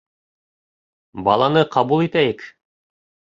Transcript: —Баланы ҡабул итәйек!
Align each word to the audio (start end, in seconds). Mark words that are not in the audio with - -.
—Баланы 1.27 1.63
ҡабул 1.77 2.03
итәйек! 2.07 2.43